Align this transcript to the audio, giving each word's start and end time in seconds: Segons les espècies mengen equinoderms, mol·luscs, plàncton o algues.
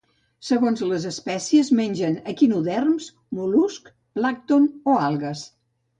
Segons 0.45 0.79
les 0.91 1.03
espècies 1.09 1.69
mengen 1.81 2.17
equinoderms, 2.33 3.11
mol·luscs, 3.41 3.95
plàncton 4.19 4.67
o 4.95 5.01
algues. 5.11 5.45